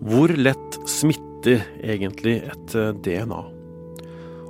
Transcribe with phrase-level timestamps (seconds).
[0.00, 3.40] Hvor lett smitter egentlig et eh, DNA?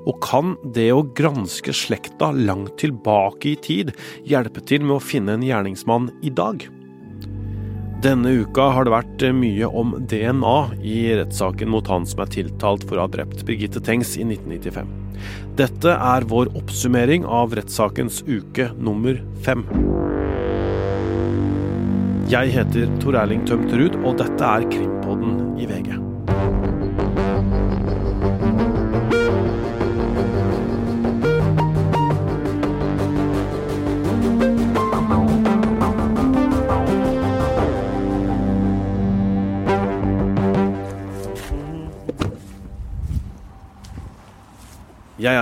[0.07, 3.91] Og kan det å granske slekta langt tilbake i tid
[4.25, 6.63] hjelpe til med å finne en gjerningsmann i dag?
[8.01, 10.55] Denne uka har det vært eh, mye om DNA
[10.87, 14.95] i rettssaken mot han som er tiltalt for å ha drept Birgitte Tengs i 1995.
[15.59, 19.67] Dette er vår oppsummering av rettssakens uke nummer fem.
[22.31, 24.90] Jeg heter Tor Erling Tømterud, og dette er Krimpodden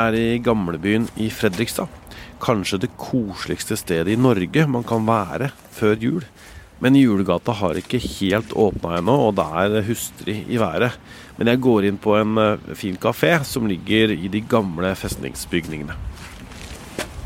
[0.09, 1.89] er i gamlebyen i Fredrikstad.
[2.41, 6.27] Kanskje det koseligste stedet i Norge man kan være før jul.
[6.79, 10.95] Men julegata har ikke helt åpna ennå, og det er hustrig i været.
[11.39, 15.97] Men jeg går inn på en eh, fin kafé som ligger i de gamle festningsbygningene.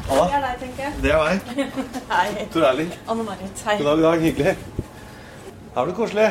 [0.08, 0.24] Halla.
[0.24, 0.94] Det er deg, tenker jeg.
[1.04, 1.68] Det er meg.
[2.12, 2.48] Hei.
[2.52, 2.90] Tor Erling.
[3.12, 3.62] Anne-Marit.
[3.68, 3.76] Hei.
[3.78, 4.26] God dag, god dag.
[4.26, 4.56] Hyggelig.
[5.72, 6.28] Her blir det koselig.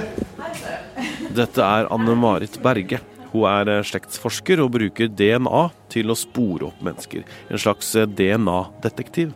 [1.38, 3.02] Dette er Anne-Marit Berge.
[3.32, 7.24] Hun er eh, slektsforsker og bruker DNA til å spore opp mennesker.
[7.50, 9.32] En slags eh, DNA-detektiv.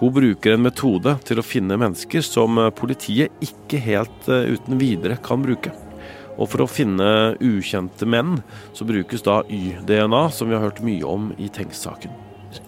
[0.00, 5.18] Hun bruker en metode til å finne mennesker som eh, politiet ikke helt uten videre
[5.24, 5.72] kan bruke.
[6.34, 8.40] Og for å finne ukjente menn,
[8.74, 12.10] så brukes da Y-DNA, som vi har hørt mye om i Tengs-saken.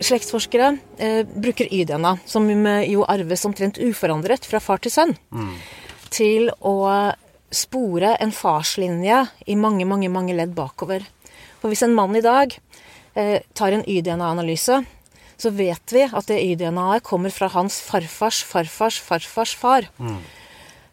[0.03, 5.55] Slektsforskere eh, bruker Y-DNA, som jo arves omtrent uforandret fra far til sønn, mm.
[6.15, 6.77] til å
[7.55, 11.05] spore en farslinje i mange, mange, mange ledd bakover.
[11.61, 12.55] For hvis en mann i dag
[13.15, 14.83] eh, tar en Y-DNA-analyse,
[15.37, 19.89] så vet vi at det Y-DNA-et kommer fra hans farfars farfars farfars far.
[19.99, 20.21] Mm.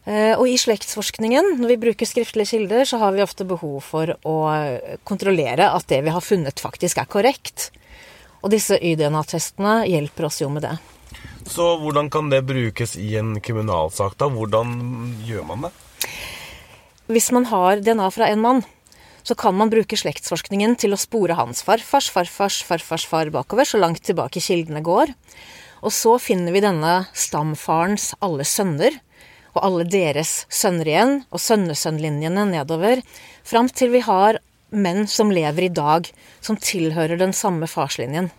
[0.03, 4.15] Eh, og i slektsforskningen, når vi bruker skriftlige kilder, så har vi ofte behov for
[4.27, 4.37] å
[5.07, 7.69] kontrollere at det vi har funnet, faktisk er korrekt.
[8.43, 10.75] Og disse Y-DNA-testene hjelper oss jo med det.
[11.47, 14.27] Så hvordan kan det brukes i en kriminalsak, da?
[14.31, 14.75] Hvordan
[15.27, 15.71] gjør man det?
[17.11, 18.61] Hvis man har DNA fra en mann,
[19.23, 23.79] så kan man bruke slektsforskningen til å spore hans farfars farfars farfars far bakover, så
[23.79, 25.11] langt tilbake kildene går.
[25.83, 28.95] Og så finner vi denne stamfarens alle sønner,
[29.53, 33.03] og alle deres sønner igjen, og sønnesønnlinjene nedover,
[33.43, 34.39] fram til vi har
[34.73, 36.07] menn som lever i dag,
[36.41, 38.31] som tilhører den samme farslinjen.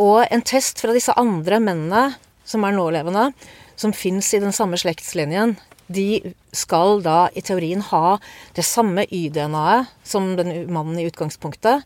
[0.00, 2.14] Og en test fra disse andre mennene
[2.48, 3.30] som er nålevende,
[3.76, 5.54] som fins i den samme slektslinjen,
[5.90, 8.18] de skal da i teorien ha
[8.54, 11.82] det samme Y-DNA-et som den mannen i utgangspunktet,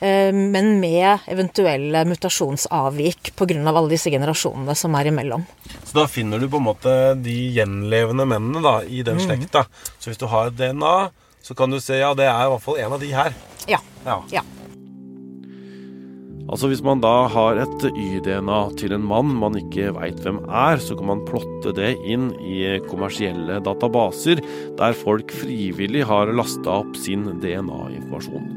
[0.00, 3.56] eh, men med eventuelle mutasjonsavvik pga.
[3.72, 5.46] alle disse generasjonene som er imellom.
[5.84, 9.24] Så da finner du på en måte de gjenlevende mennene da, i den mm.
[9.26, 9.64] slekta.
[9.98, 11.10] Så hvis du har DNA,
[11.42, 13.32] så kan du se ja, det er i hvert fall en av de her.
[13.68, 13.80] Ja.
[14.04, 14.22] ja.
[14.30, 14.44] ja.
[16.48, 20.80] Altså Hvis man da har et Y-DNA til en mann man ikke veit hvem er,
[20.80, 24.40] så kan man plotte det inn i kommersielle databaser
[24.78, 28.48] der folk frivillig har lasta opp sin DNA-informasjon.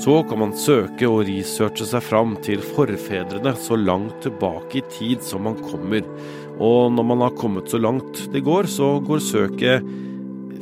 [0.00, 5.24] Så kan man søke og researche seg fram til forfedrene så langt tilbake i tid
[5.26, 6.06] som man kommer.
[6.56, 9.88] Og når man har kommet så langt det går, så går søket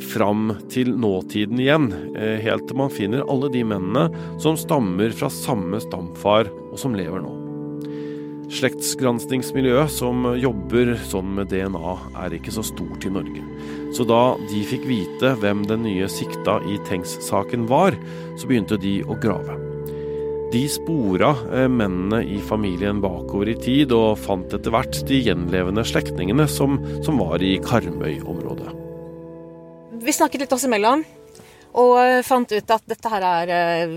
[0.03, 4.09] fram til nåtiden igjen, eh, helt til man finner alle de mennene
[4.41, 7.33] som stammer fra samme stamfar, og som lever nå.
[8.47, 13.43] Slektsgranskningsmiljøet som jobber sånn med DNA, er ikke så stort i Norge.
[13.93, 17.99] Så da de fikk vite hvem den nye sikta i Tengs-saken var,
[18.39, 19.59] så begynte de å grave.
[20.55, 25.83] De spora eh, mennene i familien bakover i tid, og fant etter hvert de gjenlevende
[25.83, 28.86] slektningene som, som var i Karmøy-området.
[30.07, 31.05] Vi snakket litt oss imellom.
[31.77, 33.97] Og fant ut at dette her er uh,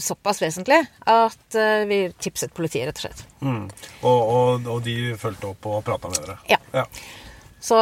[0.00, 3.24] såpass vesentlig at uh, vi tipset politiet, rett og slett.
[3.42, 3.64] Mm.
[4.00, 6.38] Og, og, og, de fulgte opp og prata med dere?
[6.48, 6.60] Ja.
[6.72, 6.86] ja.
[7.60, 7.80] Så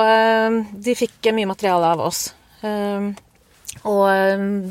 [0.73, 2.31] de fikk mye materiale av oss.
[3.85, 4.07] og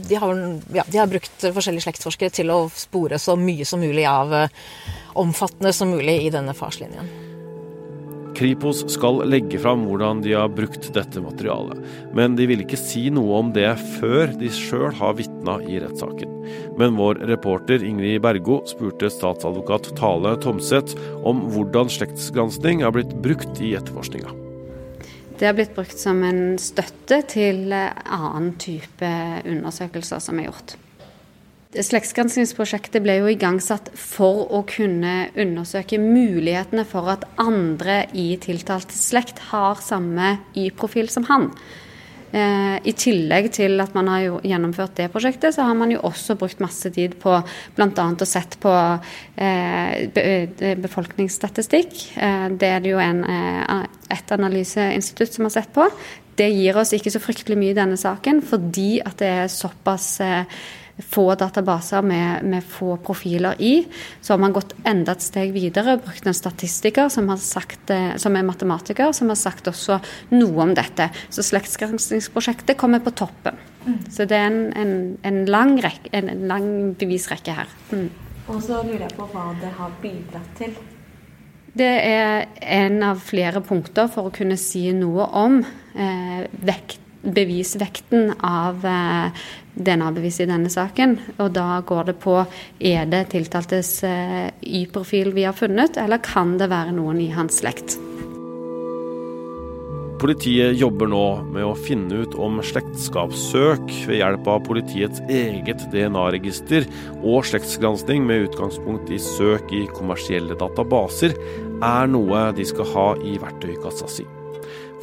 [0.09, 0.41] de har,
[0.73, 4.33] ja, de har, brukt forskjellige slektsforskere til å spore så mye som mulig av
[5.13, 7.24] omfattende som mulig i denne farslinjen.
[8.35, 11.79] Kripos skal legge fram hvordan de har brukt dette materialet,
[12.17, 16.33] men de vil ikke si noe om det før de sjøl har vitna i rettssaken.
[16.79, 23.61] Men vår reporter Ingrid Bergo spurte statsadvokat Tale Tomseth om hvordan slektsgransking har blitt brukt
[23.63, 24.35] i etterforskninga.
[25.35, 29.11] Det har blitt brukt som en støtte til annen type
[29.43, 30.77] undersøkelser som er gjort.
[31.83, 39.41] Slektsgranskingsprosjektet ble jo igangsatt for å kunne undersøke mulighetene for at andre i tiltalt slekt
[39.51, 41.49] har samme Y-profil som han.
[42.35, 46.35] Eh, I tillegg til at man har gjennomført det prosjektet, så har man jo også
[46.39, 47.37] brukt masse tid på
[47.77, 48.07] bl.a.
[48.11, 48.73] å sett på
[50.85, 51.95] befolkningsstatistikk.
[52.59, 55.87] Det er det jo en, et analyseinstitutt som har sett på.
[56.35, 60.17] Det gir oss ikke så fryktelig mye i denne saken, fordi at det er såpass
[61.03, 63.87] få databaser med, med, få profiler i.
[64.21, 68.35] Så har man gått enda et steg videre, brukt en statistiker som, sagt, eh, som,
[68.35, 69.99] er matematiker, som har sagt også
[70.35, 71.09] noe om dette.
[71.29, 73.59] Så slektsgranskingsprosjektet kommer på toppen.
[73.85, 73.99] Mm.
[74.09, 74.95] Så det er en, en,
[75.27, 76.69] en, lang rekke, en, lang
[76.99, 77.71] bevisrekke her.
[77.91, 78.09] Mm.
[78.47, 80.75] Og så lurer jeg på hva det har bidratt til.
[81.75, 88.33] Det er en av flere punkter for å kunne si noe om eh, vekt bevisvekten
[88.45, 89.45] av eh,
[89.75, 91.17] DNA-bevis i denne saken.
[91.39, 92.39] Og da går det på
[92.79, 97.61] er det tiltaltes eh, Y-profil vi har funnet, eller kan det være noen i hans
[97.63, 97.97] slekt.
[100.15, 106.87] Politiet jobber nå med å finne ut om slektskapssøk ved hjelp av politiets eget DNA-register
[107.19, 111.35] og slektsgransking med utgangspunkt i søk i kommersielle databaser
[111.83, 114.25] er noe de skal ha i verktøykassa si.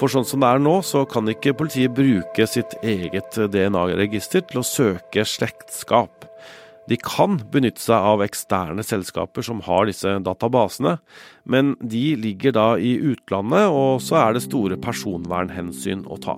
[0.03, 4.59] For sånn som det er nå, så kan ikke politiet bruke sitt eget DNA-register til
[4.59, 6.25] å søke slektskap.
[6.91, 10.97] De kan benytte seg av eksterne selskaper som har disse databasene,
[11.47, 16.35] men de ligger da i utlandet, og så er det store personvernhensyn å ta.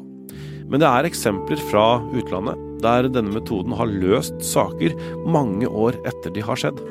[0.69, 4.93] Men det er eksempler fra utlandet der denne metoden har løst saker
[5.25, 6.84] mange år etter de har skjedd.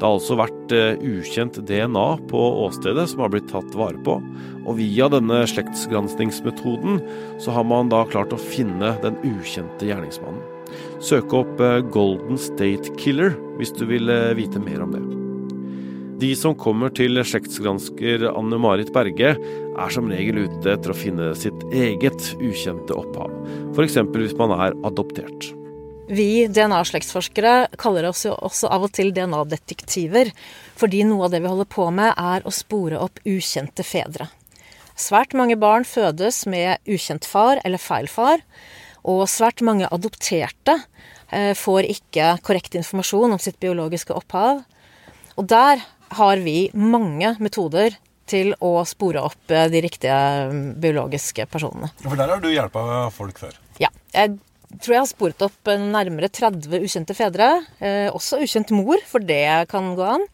[0.00, 4.14] Det har altså vært eh, ukjent DNA på åstedet som har blitt tatt vare på,
[4.64, 7.02] og via denne slektsgranskningsmetoden
[7.36, 10.40] så har man da klart å finne den ukjente gjerningsmannen.
[11.04, 15.04] Søk opp eh, Golden State Killer hvis du vil eh, vite mer om det.
[16.24, 21.34] De som kommer til slektsgransker Anne Marit Berge, er som regel ute etter å finne
[21.36, 23.36] sitt eget ukjente opphav,
[23.76, 24.00] f.eks.
[24.16, 25.52] hvis man er adoptert.
[26.10, 30.32] Vi DNA-slektsforskere kaller oss jo også av og til DNA-detektiver,
[30.74, 34.26] fordi noe av det vi holder på med, er å spore opp ukjente fedre.
[34.98, 38.42] Svært mange barn fødes med ukjent far eller feil far,
[39.06, 40.80] og svært mange adopterte
[41.30, 44.64] eh, får ikke korrekt informasjon om sitt biologiske opphav.
[45.38, 45.86] Og der
[46.18, 47.94] har vi mange metoder
[48.30, 50.20] til å spore opp eh, de riktige
[50.50, 51.94] mm, biologiske personene.
[52.02, 53.54] For der har du hjelpa folk før?
[53.78, 53.94] Ja.
[54.10, 54.40] Jeg
[54.78, 57.50] tror jeg har sporet opp nærmere 30 ukjente fedre.
[57.82, 60.26] Eh, også ukjent mor, for det kan gå an.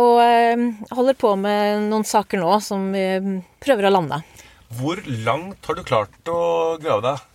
[0.00, 4.20] Og eh, holder på med noen saker nå som vi prøver å lande.
[4.78, 6.40] Hvor langt har du klart å
[6.82, 7.26] grave deg?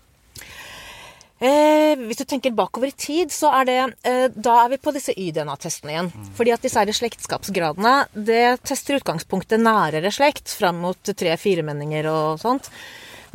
[1.43, 4.93] Eh, hvis du tenker bakover i tid, så er det eh, Da er vi på
[4.95, 6.11] disse Y-DNA-testene igjen.
[6.15, 6.29] Mm.
[6.37, 12.71] Fordi at disse her slektskapsgradene det tester utgangspunktet nærere slekt, fram mot tre-firemenninger og sånt.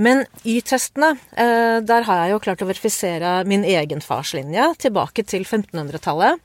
[0.00, 5.44] Men Y-testene, eh, der har jeg jo klart å verifisere min egen farslinje tilbake til
[5.44, 6.40] 1500-tallet.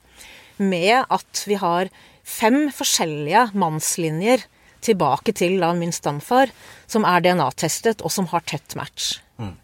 [0.60, 1.88] Med at vi har
[2.26, 4.44] fem forskjellige mannslinjer
[4.84, 6.52] tilbake til da min stamfar,
[6.86, 9.16] som er DNA-testet, og som har tett match.
[9.40, 9.54] Mm.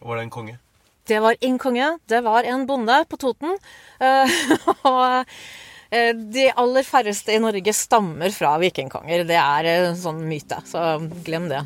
[0.00, 0.56] Var det en konge?
[1.06, 1.88] Det var en konge.
[2.10, 3.54] Det var en bonde på Toten.
[4.02, 4.40] Uh,
[4.90, 9.26] og uh, de aller færreste i Norge stammer fra vikingkonger.
[9.28, 11.64] Det er en sånn myte, så glem det.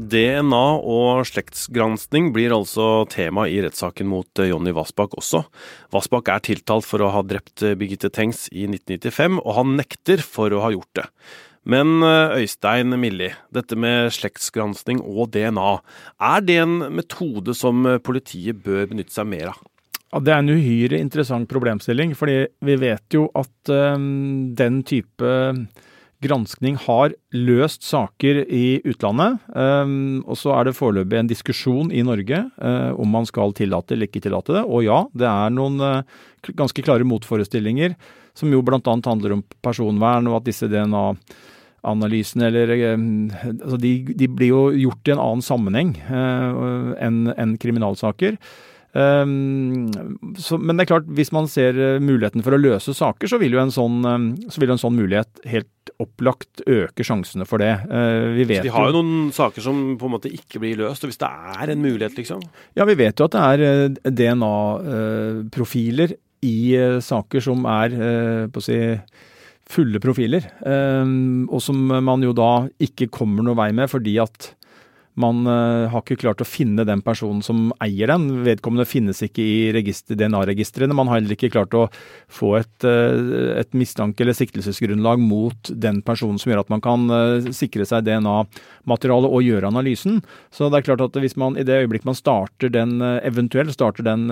[0.00, 5.42] DNA og slektsgransking blir altså tema i rettssaken mot eh, Jonny Vassbakk også.
[5.92, 10.24] Vassbakk er tiltalt for å ha drept eh, Birgitte Tengs i 1995, og han nekter
[10.24, 11.06] for å ha gjort det.
[11.68, 15.74] Men eh, Øystein Milli, dette med slektsgransking og DNA,
[16.32, 19.60] er det en metode som politiet bør benytte seg mer av?
[20.10, 25.36] Ja, Det er en uhyre interessant problemstilling, fordi vi vet jo at um, den type
[26.24, 29.40] granskning har løst saker i utlandet.
[29.54, 33.96] Um, og så er det foreløpig en diskusjon i Norge uh, om man skal tillate
[33.96, 34.64] eller ikke tillate det.
[34.68, 36.18] Og ja, det er noen uh,
[36.58, 37.96] ganske klare motforestillinger
[38.36, 38.80] som jo bl.a.
[38.84, 43.06] handler om personvern, og at disse DNA-analysene eller uh,
[43.56, 48.36] altså de, de, blir jo gjort i en annen sammenheng enn en kriminalsaker.
[48.90, 49.86] Um,
[50.34, 53.38] så, men det er klart, hvis man ser uh, muligheten for å løse saker, så
[53.38, 54.00] vil jo en sånn,
[54.50, 57.72] så vil en sånn mulighet helt opplagt øke sjansene for det.
[57.86, 60.80] Uh, vi vet så de har jo noen saker som på en måte ikke blir
[60.82, 62.42] løst, og hvis det er en mulighet, liksom?
[62.78, 66.16] Ja, vi vet jo at det er uh, DNA-profiler
[66.46, 66.72] i
[67.04, 67.92] saker som er
[68.48, 68.78] på å si
[69.70, 74.54] fulle profiler, um, og som man jo da ikke kommer noe vei med fordi at
[75.20, 78.28] man har ikke klart å finne den personen som eier den.
[78.46, 80.96] Vedkommende finnes ikke i DNA-registrene.
[80.96, 81.86] Man har heller ikke klart å
[82.30, 87.06] få et, et mistanke eller siktelsesgrunnlag mot den personen som gjør at man kan
[87.56, 90.20] sikre seg DNA-materialet og gjøre analysen.
[90.54, 94.06] Så det er klart at hvis man i det øyeblikk man starter den, eventuelt starter
[94.06, 94.26] den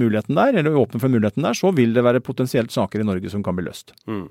[0.00, 3.32] muligheten der, eller åpner for muligheten der, så vil det være potensielt saker i Norge
[3.32, 3.94] som kan bli løst.
[4.08, 4.28] Mm.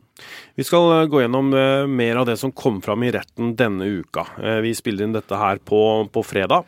[0.60, 1.54] Vi skal gå gjennom
[1.90, 4.26] mer av det som kom fram i retten denne uka.
[4.42, 6.68] Eh, vi spiller inn dette her på, på fredag.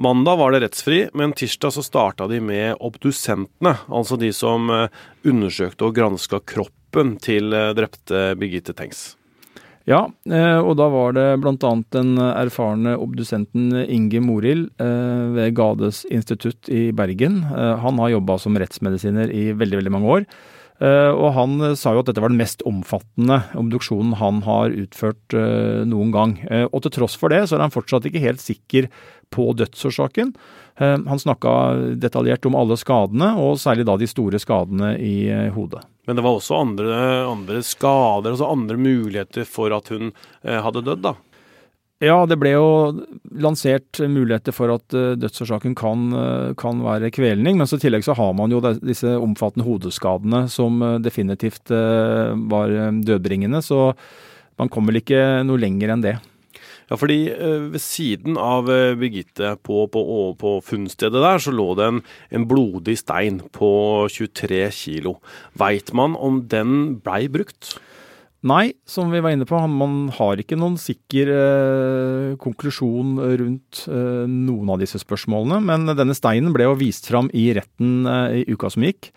[0.00, 3.74] Mandag var det rettsfri, men tirsdag så starta de med obdusentene.
[3.92, 4.86] Altså de som eh,
[5.28, 9.10] undersøkte og granska kroppen til eh, drepte Birgitte Tengs.
[9.88, 11.70] Ja, og da var det bl.a.
[11.96, 17.40] den erfarne obdusenten Inge Morild ved Gades institutt i Bergen.
[17.48, 20.28] Han har jobba som rettsmedisiner i veldig, veldig mange år.
[20.80, 24.72] Eh, og han eh, sa jo at dette var den mest omfattende obduksjonen han har
[24.72, 26.34] utført eh, noen gang.
[26.70, 28.88] Og til tross for det, så er han fortsatt ikke helt sikker
[29.30, 30.32] på dødsårsaken.
[30.80, 31.52] Han snakka
[32.00, 35.84] detaljert om alle skadene, og særlig da de store skadene i hodet.
[36.08, 36.96] Men det var også andre,
[37.28, 40.10] andre skader, altså andre muligheter for at hun
[40.42, 41.14] hadde dødd, da?
[42.00, 42.68] Ja, det ble jo
[43.44, 47.58] lansert muligheter for at uh, dødsårsaken kan, uh, kan, være kvelning.
[47.60, 52.72] Men i tillegg så har man jo disse omfattende hodeskadene som uh, definitivt var
[53.04, 53.60] dødbringende.
[53.60, 53.90] Så
[54.60, 56.16] man kommer vel ikke noe lenger enn det.
[56.90, 57.18] Ja, fordi
[57.70, 58.66] ved siden av
[58.98, 60.02] Birgitte på, på,
[60.40, 62.00] på, funnstedet der, så lå det en,
[62.34, 63.70] en blodig stein på
[64.10, 65.18] 23 kilo.
[65.60, 67.76] Veit man om den blei brukt?
[68.40, 74.24] Nei, som vi var inne på, man har ikke noen sikker eh, konklusjon rundt eh,
[74.24, 75.58] noen av disse spørsmålene.
[75.60, 79.10] Men denne steinen ble jo vist fram i retten eh, i uka som gikk.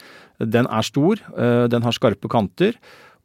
[0.43, 2.75] Den er stor, eh, den har skarpe kanter.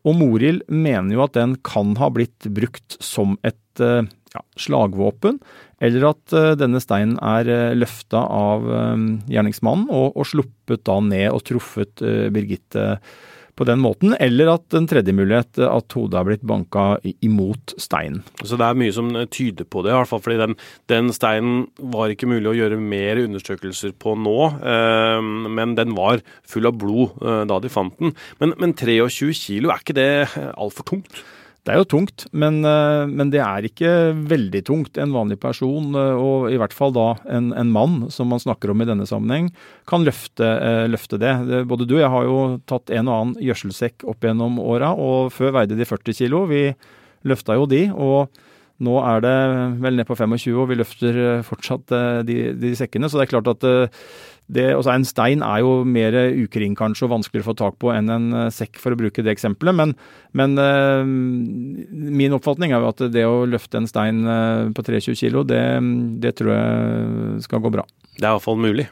[0.07, 5.41] Og Morild mener jo at den kan ha blitt brukt som et eh, ja, slagvåpen,
[5.83, 8.67] eller at eh, denne steinen er uh, løfta av
[9.31, 12.03] gjerningsmannen og, og, sluppet da ned og truffet
[12.35, 13.01] Birgitte
[13.59, 16.87] på den måten, eller at en tredje mulighet, at hodet har blitt banka
[17.25, 18.23] imot steinen.
[18.45, 20.59] Så det er mye som tyder på det, i hvert fall fordi den,
[20.91, 26.23] den steinen var ikke mulig å gjøre mer undersøkelser på nå, eh, men den var
[26.49, 28.15] full av blod eh, da de fant den.
[28.43, 30.11] Men, men 23 kilo, er ikke det
[30.55, 31.23] altfor tungt?
[31.69, 33.91] Det er jo tungt, men, eh, men, det er ikke
[34.31, 34.97] veldig tungt.
[34.97, 38.73] En vanlig person, eh, og i hvert fall da en, en mann, som man snakker
[38.73, 39.51] om i denne sammenheng,
[39.85, 41.35] kan løfte, eh, løfte, det.
[41.69, 45.29] Både du og jeg har jo tatt en og annen gjødselsekk opp gjennom åra, og
[45.37, 46.47] før veide de 40 kilo.
[46.49, 46.71] Vi
[47.29, 47.91] løfta jo de.
[47.93, 48.33] og
[48.79, 49.39] nå er det
[49.83, 51.91] vel ned på 25, og vi løfter fortsatt
[52.23, 53.11] de, de sekkene.
[53.11, 53.67] Så det er klart at
[54.49, 57.93] det, altså En stein er jo mer ukring kanskje og vanskeligere å få tak på
[57.93, 59.77] enn en eh, sekk, for å bruke det eksempelet.
[59.77, 59.95] Men,
[60.39, 61.05] men øh,
[62.19, 65.61] min oppfatning er jo at det å løfte en stein uh, på 23 kilo, det,
[66.23, 67.85] det tror jeg skal gå bra.
[68.17, 68.89] Det er iallfall mulig.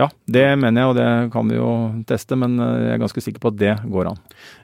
[0.00, 1.70] Ja, det mener jeg, og det kan vi jo
[2.08, 4.20] teste, men eh, jeg er ganske sikker på at det går an.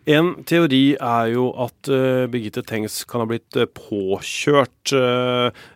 [0.09, 5.67] En teori er jo at uh, Birgitte Tengs kan ha blitt uh, påkjørt uh,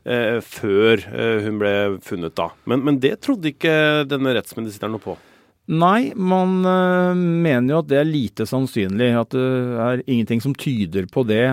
[0.47, 1.05] før
[1.45, 1.75] hun ble
[2.07, 2.49] funnet, da.
[2.65, 5.19] Men, men, det trodde ikke denne rettsmedisineren noe på?
[5.71, 6.57] Nei, man
[7.15, 9.13] mener jo at det er lite sannsynlig.
[9.15, 9.45] At det
[9.85, 11.45] er ingenting som tyder på det.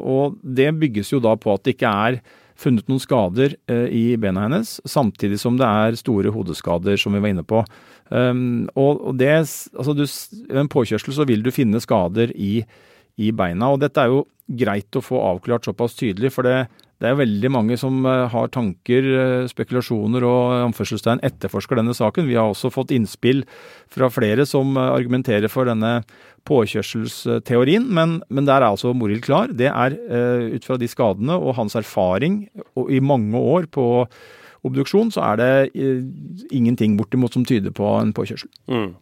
[0.00, 2.20] og det bygges jo da på at det ikke er
[2.56, 7.22] funnet noen skader eh, i bena hennes, samtidig som det er store hodeskader, som vi
[7.22, 7.62] var inne på.
[8.08, 9.32] Um, og det,
[9.74, 12.60] altså du, Ved en påkjørsel så vil du finne skader i,
[13.18, 13.72] i, beina.
[13.72, 16.68] og Dette er jo greit å få avklart såpass tydelig, for det,
[17.02, 22.28] det er veldig mange som eh, har tanker, eh, spekulasjoner og anførselstegn etterforsker denne saken.
[22.28, 23.44] Vi har også fått innspill
[23.92, 25.98] fra flere som argumenterer for denne
[26.48, 29.52] påkjørselsteorien, men, men der er altså Morild klar.
[29.52, 29.96] Det er
[30.54, 32.44] ut fra de skadene og hans erfaring
[32.78, 34.06] og i mange år på
[34.66, 35.86] obduksjon, så er det
[36.54, 38.50] ingenting bortimot som tyder på en påkjørsel.
[38.70, 38.94] Mm.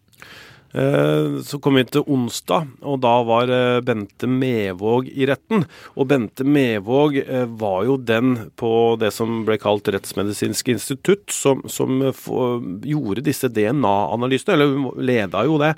[0.75, 5.63] Eh, så kom vi til onsdag, og da var eh, Bente Mevåg i retten.
[5.95, 11.63] Og Bente Mevåg eh, var jo den på det som ble kalt Rettsmedisinsk institutt, som,
[11.71, 12.03] som
[12.83, 15.75] gjorde disse DNA-analysene, eller leda jo det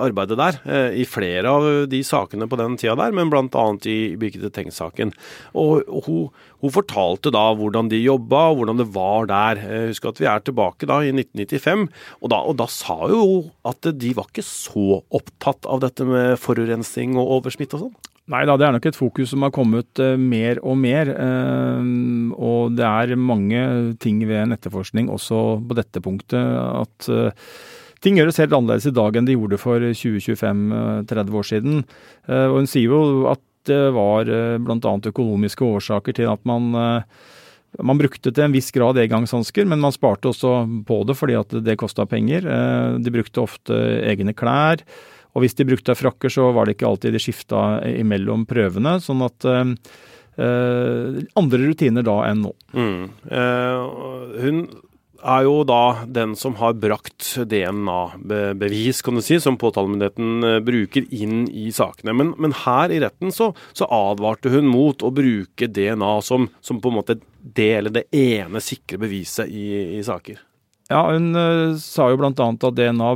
[0.00, 0.58] arbeidet der,
[0.98, 3.64] i flere av de sakene på den tida der, men bl.a.
[3.86, 5.12] i Birgitte Tengs-saken.
[5.58, 9.62] Og hun hun fortalte da hvordan de jobba, og hvordan det var der.
[9.88, 11.88] Husk at vi er tilbake da i 1995,
[12.20, 13.24] og da, og da sa jo
[13.68, 17.98] at de var ikke så opptatt av dette med forurensning og oversmitt og sånn.
[18.30, 21.10] Nei da, det er nok et fokus som har kommet uh, mer og mer.
[21.16, 23.64] Uh, og det er mange
[24.02, 27.10] ting ved en etterforskning også på dette punktet at
[28.00, 31.82] ting gjøres helt annerledes i dag enn de gjorde for 20-25-30 år siden.
[32.32, 34.94] Og hun sier jo at det var eh, bl.a.
[35.10, 37.20] økonomiske årsaker til at man eh,
[37.86, 41.54] man brukte til en viss grad engangshansker, men man sparte også på det fordi at
[41.62, 42.42] det kosta penger.
[42.42, 43.78] Eh, de brukte ofte
[44.10, 44.82] egne klær.
[45.38, 48.96] Og hvis de brukte frakker, så var det ikke alltid de skifta imellom prøvene.
[48.98, 49.46] Sånn at
[50.40, 52.50] Andre rutiner da enn nå.
[52.74, 53.04] Mm.
[54.42, 54.58] Hun
[55.22, 61.06] er jo da den som har brakt DNA-bevis, kan du si, som påtalemyndigheten eh, bruker
[61.14, 62.14] inn i sakene.
[62.16, 66.80] Men, men her i retten så, så, advarte hun mot å bruke DNA som, som,
[66.80, 70.40] på en måte det eller det ene sikre beviset i, i saker.
[70.90, 72.32] Ja, hun uh, sa jo bl.a.
[72.32, 73.12] at DNA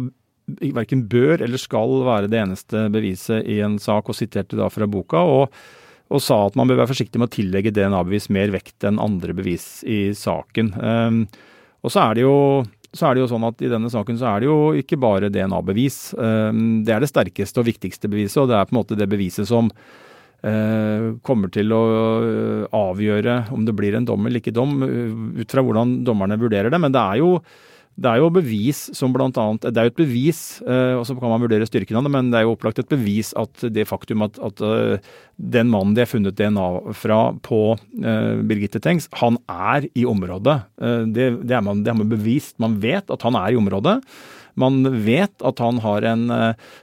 [0.77, 4.89] verken bør eller skal være det eneste beviset i en sak, og siterte da fra
[4.91, 5.25] boka.
[5.25, 5.83] og
[6.13, 9.35] og sa at man bør være forsiktig med å tillegge DNA-bevis mer vekt enn andre
[9.35, 10.69] bevis i saken.
[10.77, 11.23] Um,
[11.85, 12.39] og så er det jo
[12.95, 15.31] så er det jo sånn at I denne saken så er det jo ikke bare
[15.33, 16.15] DNA-bevis.
[16.15, 19.09] Ehm, det er det sterkeste og viktigste beviset, og det er på en måte det
[19.11, 19.71] beviset som
[20.47, 21.83] eh, kommer til å
[22.23, 24.79] eh, avgjøre om det blir en dom eller ikke dom,
[25.35, 26.81] ut fra hvordan dommerne vurderer det.
[26.87, 27.33] Men det er jo
[27.95, 31.15] det er jo bevis som blant annet, det er jo et bevis, eh, og så
[31.15, 33.87] kan man vurdere styrken av det, men det er jo opplagt et bevis at det
[33.87, 36.67] faktum at, at eh, den mannen de har funnet DNA
[36.99, 40.61] fra på uh, Birgitte Tengs, han er i området.
[41.11, 42.55] Det, det, er man, det har man bevist.
[42.63, 43.97] Man vet at han er i området.
[44.63, 46.23] Man vet at han har en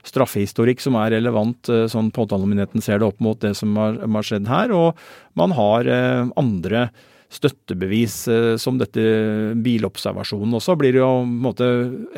[0.04, 4.52] straffehistorikk som er relevant, sånn påtalemyndigheten ser det opp mot det som har, har skjedd
[4.52, 4.76] her.
[4.76, 5.00] Og
[5.40, 5.88] man har
[6.36, 6.90] andre
[7.32, 9.02] støttebevis eh, som dette
[9.64, 10.76] bilobservasjonen også.
[10.80, 11.68] blir jo jo en, måte,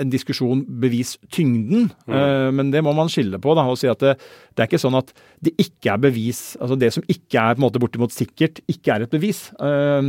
[0.01, 2.15] en diskusjon bevistyngden, mm.
[2.15, 3.55] Eh, men det må man skille på.
[3.57, 4.15] Da, og si at det,
[4.55, 5.13] det, er ikke sånn at
[5.45, 6.43] det ikke er bevis.
[6.61, 9.47] altså Det som ikke er på en måte bortimot sikkert, ikke er et bevis.
[9.61, 10.01] Uh,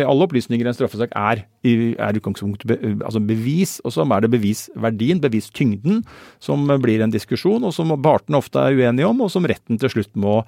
[0.00, 5.20] alle opplysninger i en straffesak er i utgangspunktet altså bevis, og så er det bevisverdien,
[5.22, 6.04] bevistyngden,
[6.42, 9.92] som blir en diskusjon, og som partene ofte er uenige om, og som retten til
[9.92, 10.40] slutt må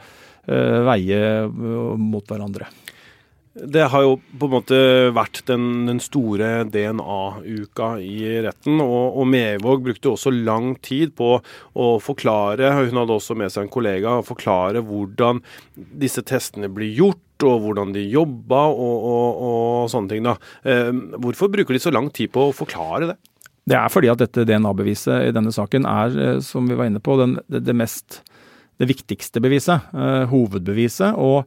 [0.42, 2.66] veie mot hverandre.
[3.52, 4.76] Det har jo på en måte
[5.12, 8.80] vært den, den store DNA-uka i retten.
[8.80, 13.66] Og, og Mevåg brukte også lang tid på å forklare, hun hadde også med seg
[13.66, 15.42] en kollega, å forklare hvordan
[15.77, 20.24] disse testene blir gjort og hvordan de jobba og, og, og sånne ting.
[20.24, 20.37] da.
[20.64, 20.88] Eh,
[21.20, 23.18] hvorfor bruker de så lang tid på å forklare det?
[23.68, 27.03] Det er fordi at dette DNA-beviset i denne saken er, eh, som vi var inne
[27.03, 28.22] på, den, det, det, mest,
[28.81, 29.92] det viktigste beviset.
[29.92, 31.20] Eh, hovedbeviset.
[31.20, 31.44] og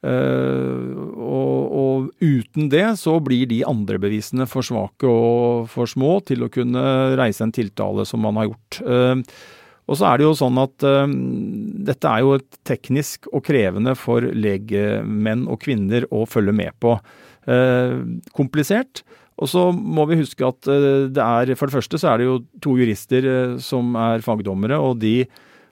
[0.00, 6.46] og, og, uten det så blir de andre bevisene for svake og for små til
[6.46, 6.84] å kunne
[7.20, 8.80] reise en tiltale som man har gjort.
[8.80, 9.20] Uh,
[9.90, 11.04] og så er det jo sånn at uh,
[11.90, 16.96] dette er jo et teknisk og krevende for legemenn og kvinner å følge med på.
[18.36, 19.00] komplisert.
[19.40, 22.34] Og så må vi huske at det er For det første så er det jo
[22.60, 23.24] to jurister
[23.64, 25.24] som er fagdommere, og de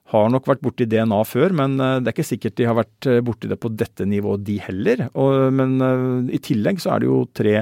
[0.08, 3.08] har nok vært borti DNA før, men eh, det er ikke sikkert de har vært
[3.10, 5.06] eh, borti det på dette nivået, de heller.
[5.12, 7.56] Og, men eh, i tillegg så er det jo tre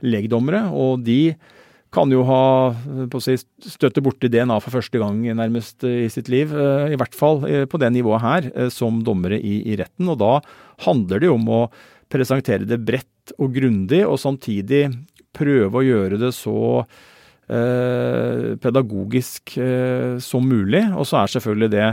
[0.00, 1.34] legdommere, og de
[1.92, 2.42] kan jo ha
[3.10, 3.34] på si,
[3.66, 6.52] støtte borti DNA for første gang nærmest i sitt liv.
[6.54, 10.06] I hvert fall på det nivået her, som dommere i, i retten.
[10.06, 10.36] Og da
[10.86, 11.64] handler det jo om å
[12.06, 14.84] presentere det bredt og grundig, og samtidig
[15.34, 16.86] prøve å gjøre det så
[18.62, 20.84] pedagogisk eh, som mulig.
[20.94, 21.88] Og så er selvfølgelig det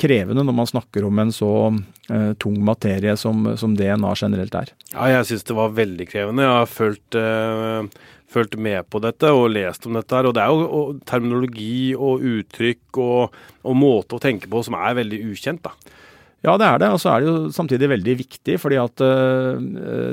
[0.00, 4.72] krevende når man snakker om en så uh, tung materie som, som, DNA generelt er.
[4.92, 6.46] Ja, jeg syns det var veldig krevende.
[6.46, 10.16] Jeg har følt, uh, følt, med på dette og lest om dette.
[10.16, 14.64] her, og Det er jo og, terminologi og uttrykk og, og, måte å tenke på
[14.66, 15.62] som er veldig ukjent.
[15.62, 16.00] da.
[16.44, 16.88] Ja, det er det.
[16.92, 19.62] Og så er det jo samtidig veldig viktig, fordi at uh,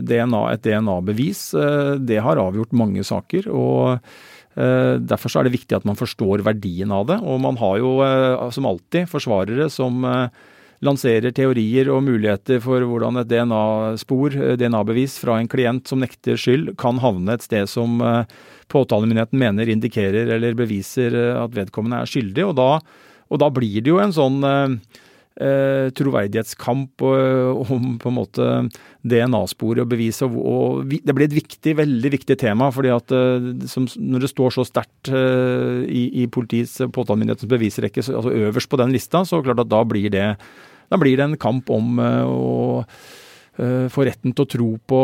[0.05, 1.47] DNA, et DNA-bevis
[2.05, 3.49] det har avgjort mange saker.
[3.49, 7.19] og Eh, derfor er det viktig at man forstår verdien av det.
[7.23, 10.41] Og man har jo eh, som alltid forsvarere som eh,
[10.83, 16.73] lanserer teorier og muligheter for hvordan et DNA-spor, DNA-bevis fra en klient som nekter skyld,
[16.81, 18.01] kan havne et sted som
[18.71, 22.47] påtalemyndigheten mener indikerer eller beviser at vedkommende er skyldig.
[22.49, 22.71] Og da,
[23.29, 24.41] og da blir det jo en sånn
[25.39, 28.47] eh, troverdighetskamp om på en måte
[29.01, 30.21] DNA-sporet og bevis.
[30.25, 32.71] Og, og, det blir et viktig, veldig viktig tema.
[32.73, 38.03] fordi at eh, som, Når det står så sterkt eh, i, i politiets påtalemyndighetens bevisrekke
[38.03, 40.35] altså øverst på den lista, så klart at da blir det,
[40.89, 42.83] da blir det en kamp om eh, å
[43.61, 44.99] Eh, få retten til å tro på,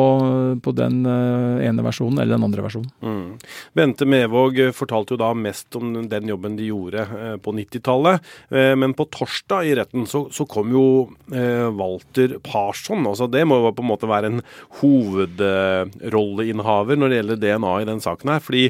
[0.66, 2.90] på, den eh, ene versjonen eller den andre versjonen.
[3.06, 3.38] Mm.
[3.78, 8.18] Bente Mevåg fortalte jo da mest om den jobben de gjorde eh, på 90-tallet.
[8.50, 13.08] Men på torsdag i retten så, så kom jo Walter Parson.
[13.08, 14.42] altså Det må jo på en måte være en
[14.80, 18.40] hovedrolleinnehaver når det gjelder DNA i den saken her.
[18.44, 18.66] fordi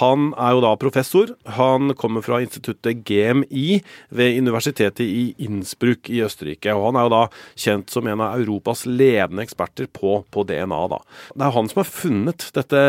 [0.00, 1.26] han er jo da professor.
[1.56, 3.68] Han kommer fra instituttet GMI
[4.10, 6.70] ved universitetet i Innsbruck i Østerrike.
[6.74, 7.24] og Han er jo da
[7.54, 10.88] kjent som en av Europas ledere ledende eksperter på, på DNA.
[10.90, 11.00] Da.
[11.34, 12.82] Det er han som har funnet dette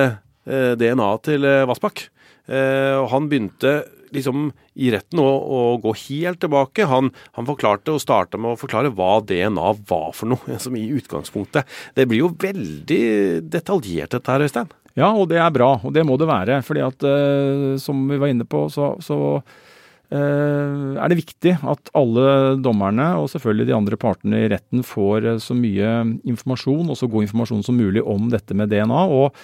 [0.46, 2.10] eh, DNA-et til eh, Vassbakk.
[2.48, 6.88] Eh, og han begynte liksom i retten å, å gå helt tilbake.
[6.90, 10.90] Han, han forklarte og starta med å forklare hva DNA var for noe, som i
[10.92, 14.72] utgangspunktet Det blir jo veldig detaljert dette her, Øystein?
[14.98, 16.62] Ja, og det er bra, og det må det være.
[16.68, 19.40] fordi at eh, som vi var inne på, så, så
[20.12, 25.40] er det viktig at alle dommerne og selvfølgelig de andre partene i retten får eh,
[25.44, 25.94] så mye
[26.28, 29.06] informasjon og så god informasjon som mulig om dette med DNA.
[29.08, 29.38] Og,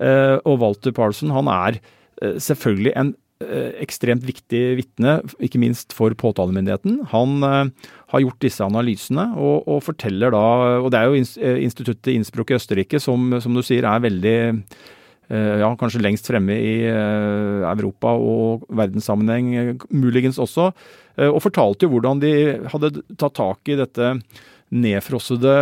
[0.00, 1.78] eh, og Walter Parson han er
[2.22, 3.12] eh, selvfølgelig en
[3.44, 7.02] eh, ekstremt viktig vitne, ikke minst for påtalemyndigheten.
[7.12, 10.44] Han har gjort disse analysene og, og, forteller da
[10.80, 15.03] Og det er jo instituttet Innsbruck i Østerrike som, som du sier er veldig Eh,
[15.32, 20.70] ja, kanskje lengst fremme i eh, Europa og verdenssammenheng, muligens også.
[21.16, 22.32] Eh, og fortalte jo hvordan de
[22.72, 24.16] hadde tatt tak i dette
[24.74, 25.54] nedfrossede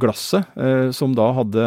[0.00, 0.48] glasset,
[0.96, 1.66] som da hadde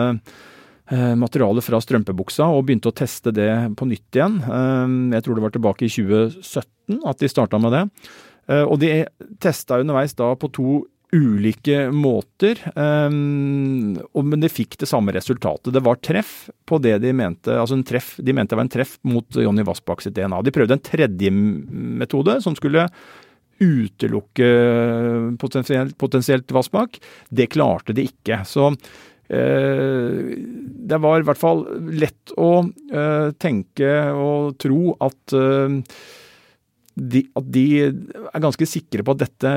[1.22, 3.48] materialet fra strømpebuksa, og begynte å teste det
[3.80, 4.36] på nytt igjen.
[5.14, 7.84] Jeg tror det var tilbake i 2017 at de starta med det.
[8.66, 8.92] Og de
[9.40, 10.82] testa underveis da på to
[11.16, 15.72] ulike måter, um, men det fikk det samme resultatet.
[15.74, 18.98] Det var treff på det de mente altså en treff, de mente var en treff
[19.08, 20.42] mot Jonny Vassbakk sitt DNA.
[20.44, 22.90] De prøvde en tredje metode som skulle
[23.64, 24.50] utelukke
[25.42, 27.00] potensielt, potensielt Vassbakk.
[27.32, 28.44] Det klarte de ikke.
[28.46, 30.22] Så uh,
[30.92, 35.38] det var i hvert fall lett å uh, tenke og tro at
[36.98, 39.52] de, at de er ganske sikre på at dette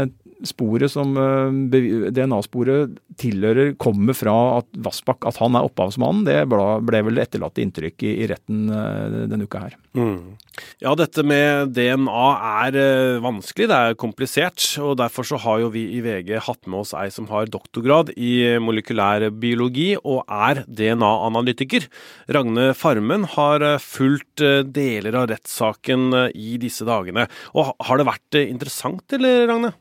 [0.46, 7.03] sporet som eh, DNA-sporet tilhører, kommer fra at Vassbakk, at han er opphavsmannen, det ble,
[7.09, 9.76] vel etterlatte inntrykk i, retten eh, denne uka her.
[9.96, 10.37] Mm.
[10.83, 12.26] Ja, dette med DNA
[12.64, 14.62] er uh, vanskelig, det er komplisert.
[14.83, 18.12] og Derfor så har jo vi i VG hatt med oss ei som har doktorgrad
[18.14, 21.88] i molekylær biologi og er DNA-analytiker.
[22.37, 27.26] Ragne Farmen har fulgt deler av rettssaken i disse dagene.
[27.57, 29.72] Og Har det vært interessant, eller Ragne?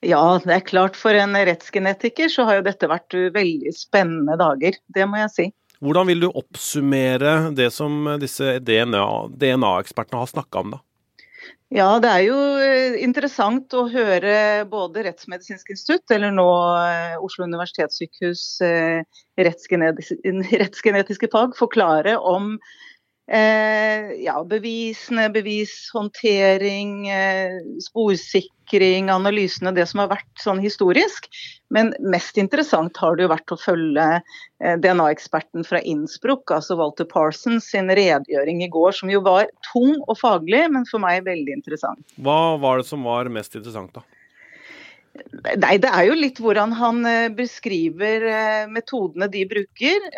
[0.00, 4.78] Ja, det er klart for en rettsgenetiker så har jo dette vært veldig spennende dager.
[4.88, 5.48] Det må jeg si.
[5.80, 10.80] Hvordan vil du oppsummere det som disse DNA-ekspertene DNA har snakka om, da?
[11.70, 16.48] Ja, det er jo eh, interessant å høre både Rettsmedisinsk institutt, eller nå
[16.82, 19.04] eh, Oslo universitetssykehus eh,
[19.44, 22.56] rettsgenetiske fag, forklare om
[23.30, 31.28] ja, bevisene, bevishåndtering, eh, sporsikring, analysene, det som har vært sånn historisk.
[31.70, 37.06] Men mest interessant har det jo vært å følge eh, DNA-eksperten fra Innsbruck, altså Walter
[37.06, 41.60] Parsons sin redegjøring i går, som jo var tung og faglig, men for meg veldig
[41.60, 42.02] interessant.
[42.18, 44.02] Hva var det som var mest interessant, da?
[45.58, 50.10] Nei, Det er jo litt hvordan han eh, beskriver eh, metodene de bruker.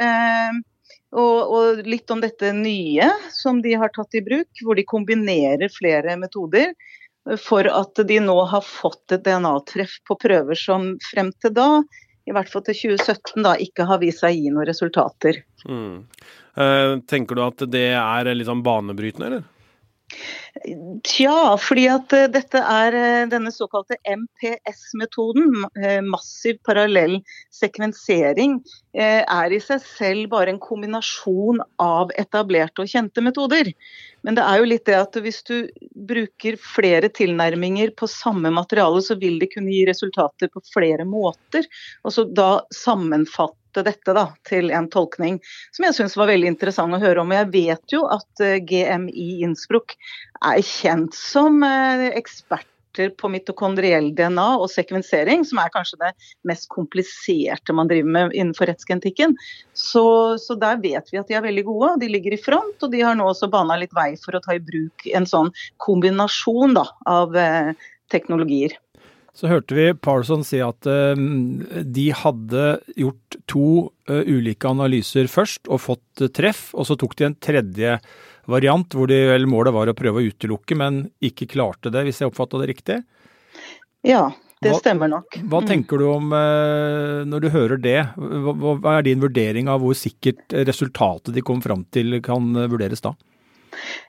[1.12, 5.72] Og, og, litt om dette nye som de har tatt i bruk, hvor de kombinerer
[5.72, 6.72] flere metoder.
[7.38, 11.68] For at de nå har fått et DNA-treff på prøver som frem til da,
[12.26, 15.42] i hvert fall til 2017, da ikke har vist seg gi noen resultater.
[15.68, 16.02] Mm.
[16.58, 19.46] Eh, tenker du at det er sånn banebrytende, eller?
[21.06, 27.18] Tja, fordi at uh, dette er uh, denne såkalte MPS-metoden, uh, massiv parallell
[27.54, 28.60] sekvensering,
[28.92, 33.70] er i seg selv bare en kombinasjon av etablerte og kjente metoder.
[34.26, 35.54] Men det er jo litt det at hvis du
[36.10, 41.64] bruker flere tilnærminger på samme materiale, så vil det kunne gi resultater på flere måter.
[42.04, 45.38] Og så da sammenfatte dette da, til en tolkning
[45.72, 47.32] som jeg syns var veldig interessant å høre om.
[47.32, 49.96] Jeg vet jo at eh, GMI Innsbruck
[50.44, 56.12] er kjent som ekspert eksperter på mitokondriell DNA og sekvensering, som er kanskje det
[56.44, 59.34] mest kompliserte man driver med innenfor rettsgenetikken.
[59.72, 62.76] Så, så, der vet vi at de er veldig gode, de ligger i front.
[62.82, 65.52] Og de har nå også bana litt vei for å ta i bruk en sånn
[65.78, 67.72] kombinasjon da, av eh,
[68.10, 68.76] teknologier.
[69.32, 72.66] Så hørte vi Parson si at uh, de hadde
[73.00, 73.68] gjort to
[74.10, 77.96] uh, ulike analyser først og fått uh, treff, og så tok de en tredje
[78.50, 82.20] variant hvor de, vel, målet var å prøve å utelukke, men ikke klarte det, hvis
[82.20, 83.00] jeg oppfatta det riktig?
[84.04, 84.26] Ja,
[84.62, 85.38] det stemmer nok.
[85.38, 85.68] Hva, hva mm.
[85.70, 88.00] tenker du om når du hører det?
[88.18, 93.02] Hva, hva er din vurdering av hvor sikkert resultatet de kom fram til kan vurderes
[93.02, 93.14] da?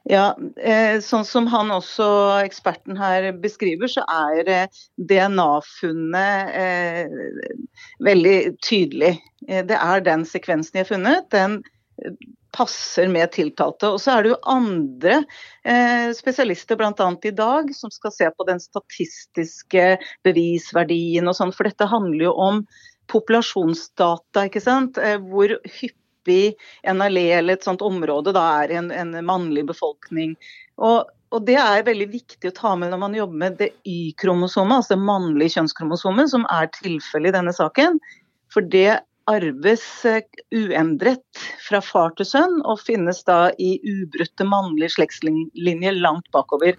[0.10, 2.06] Ja, eh, Sånn som han også,
[2.44, 7.18] eksperten her beskriver, så er eh, DNA-funnet eh,
[8.04, 9.16] veldig tydelig.
[9.44, 11.28] Det er den sekvensen de har funnet.
[11.34, 11.62] Den
[12.54, 13.90] passer med tiltalte.
[13.96, 15.18] Og så er det jo andre
[15.66, 17.10] eh, spesialister, bl.a.
[17.24, 21.56] i dag, som skal se på den statistiske bevisverdien og sånn.
[21.56, 22.64] For dette handler jo om
[23.12, 25.02] populasjonsdata, ikke sant.
[25.28, 30.36] Hvor hyppig en allé eller et sånt område da er en, en mannlig befolkning.
[30.78, 34.78] Og, og, Det er veldig viktig å ta med når man jobber med det Y-kromosomet,
[34.82, 38.00] altså det mannlige kjønnskromosomet, som er tilfellet i denne saken.
[38.54, 44.96] For det arves eh, uendret fra far til sønn, og finnes da i ubrutte mannlige
[44.98, 46.78] slektslinjer langt bakover.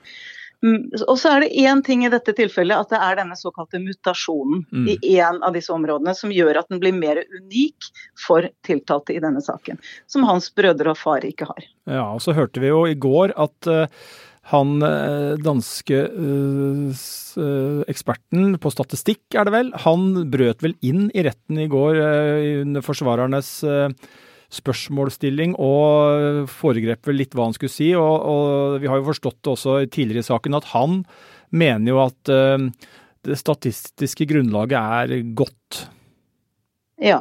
[0.64, 3.81] Mm, og så er det én ting i dette tilfellet, at det er denne såkalte
[3.83, 4.87] mutasjonen mm.
[4.94, 7.90] i én av disse områdene som gjør at den blir mer unik
[8.24, 9.81] for tiltalte i denne saken.
[10.09, 11.66] Som hans brødre og far ikke har.
[11.90, 13.85] Ja, og så hørte vi jo i går at uh,
[14.55, 17.05] han uh, danske uh,
[17.90, 22.00] eksperten på statistikk, er det vel, han brøt vel inn i retten i går
[22.62, 23.59] under forsvarernes
[24.52, 27.92] spørsmålsstilling og foregrep vel litt hva han skulle si.
[27.98, 31.00] Og, og, vi har jo forstått det også tidligere i saken at han
[31.54, 32.68] mener jo at uh,
[33.24, 35.85] det statistiske grunnlaget er godt.
[37.05, 37.19] Ja.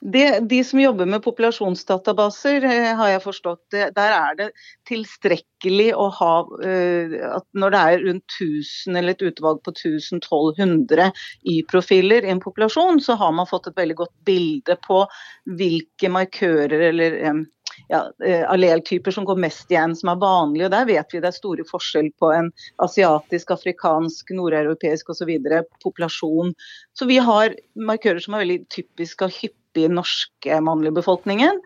[0.00, 4.46] De, de som jobber med populasjonsdatabaser, eh, har jeg forstått, der er det
[4.88, 11.10] tilstrekkelig å ha uh, at Når det er rundt 1000 eller et utvalg på 1000-1200
[11.52, 15.02] Y-profiler i en populasjon, så har man fått et veldig godt bilde på
[15.60, 17.44] hvilke markører eller um,
[17.88, 20.68] ja, eh, alleltyper som går mest igjen, som er vanlige.
[20.68, 22.50] og Der vet vi det er store forskjell på en
[22.84, 25.32] asiatisk, afrikansk, nordeuropeisk osv.
[25.84, 26.54] populasjon.
[26.92, 31.62] Så vi har markører som er veldig typiske og hyppige i norske mannlige befolkningen.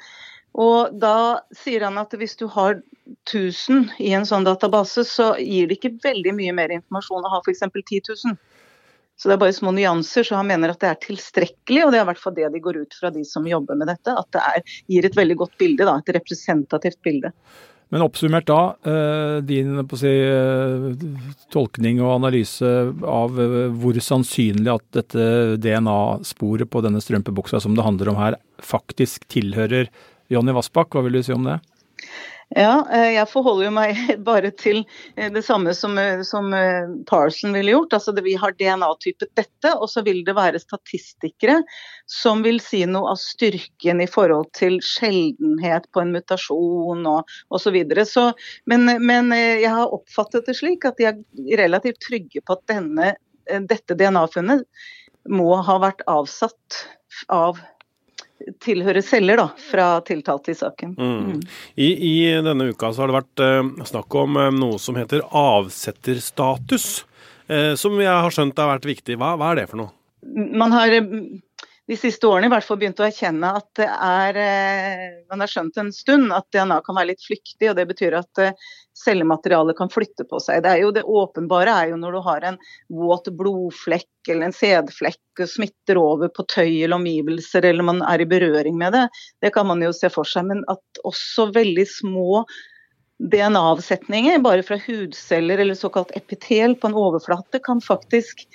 [0.53, 2.83] Og da sier han at hvis du har
[3.25, 7.41] 1000 i en sånn database, så gir det ikke veldig mye mer informasjon å ha
[7.41, 7.65] f.eks.
[7.73, 8.37] 10 000.
[9.23, 11.85] Så det er bare små nyanser, så han mener at det er tilstrekkelig.
[11.85, 13.87] Og det er i hvert fall det de går ut fra, de som jobber med
[13.93, 14.11] dette.
[14.19, 17.31] At det er, gir et veldig godt bilde, da, et representativt bilde.
[17.95, 21.07] Men oppsummert da, eh, din si, eh,
[21.55, 22.67] tolkning og analyse
[23.07, 25.27] av eh, hvor sannsynlig at dette
[25.63, 29.87] DNA-sporet på denne strømpebuksa som det handler om her, faktisk tilhører
[30.33, 30.97] Jonny Vassbakk.
[30.97, 31.61] Hva vil du si om det?
[32.55, 34.83] Ja, eh, jeg forholder jo meg bare til
[35.17, 36.51] eh, det samme som, eh, som
[37.09, 37.97] Parson ville gjort.
[37.97, 41.61] Altså vi har DNA-typet dette, og så vil det være statistikere
[42.11, 47.79] som vil si noe av styrken i forhold til sjeldenhet på en mutasjon og osv.
[48.69, 51.21] Men, men jeg har oppfattet det slik at de er
[51.63, 53.15] relativt trygge på at denne,
[53.71, 54.67] dette DNA-funnet
[55.31, 56.83] må ha vært avsatt
[57.33, 57.61] av
[58.63, 60.95] tilhører celler da, fra tiltalte i saken.
[60.99, 61.17] Mm.
[61.33, 61.41] Mm.
[61.75, 65.25] I, I, denne uka så har det vært eh, snakk om eh, noe som heter
[65.29, 66.87] avsetterstatus.
[67.49, 69.19] eh, som jeg har skjønt har vært viktig.
[69.21, 69.95] Hva, hva er det for noe?
[70.33, 70.93] Man har
[71.91, 75.51] de siste årene i hvert fall begynt å erkjenne at det er eh, Man har
[75.51, 78.55] skjønt en stund at DNA kan være litt flyktig, og det betyr at eh,
[79.03, 80.63] cellematerialet kan flytte på seg.
[80.63, 82.59] Det, jo, det åpenbare er jo når du har en
[82.93, 88.23] våt blodflekk eller en sædflekk og smitter over på tøy eller omgivelser, eller man er
[88.23, 89.07] i berøring med det.
[89.43, 90.47] Det kan man jo se for seg.
[90.53, 92.45] Men at også veldig små
[93.23, 98.47] DNA-avsetninger, bare fra hudceller eller såkalt epitel på en overflate, kan faktisk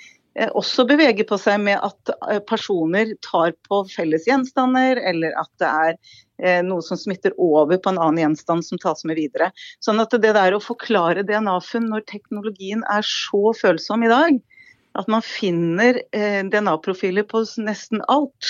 [0.46, 5.70] også beveger på seg med at eh, personer tar på felles gjenstander, eller at det
[5.70, 5.94] er
[6.42, 9.50] eh, noe som smitter over på en annen gjenstand som tas med videre.
[9.84, 14.38] Sånn at det der å forklare DNA-funn når teknologien er så følsom i dag,
[14.98, 18.48] at man finner DNA-profiler på nesten alt,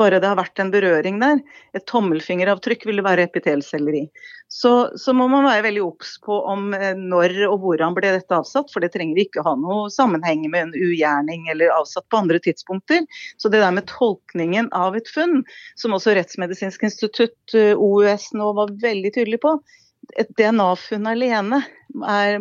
[0.00, 1.40] bare det har vært en berøring der.
[1.76, 4.06] Et tommelfingeravtrykk vil være epitelcelleri.
[4.50, 8.34] Så, så, må man være veldig obs på om eh, når og hvordan ble dette
[8.34, 12.40] avsatt, for det trenger ikke ha noe sammenheng med en ugjerning eller avsatt på andre
[12.42, 13.04] tidspunkter.
[13.38, 15.44] Så det der med tolkningen av et funn,
[15.78, 19.54] som også Rettsmedisinsk institutt, eh, OUS, nå var veldig tydelig på,
[20.18, 21.60] et DNA-funn alene
[22.08, 22.40] er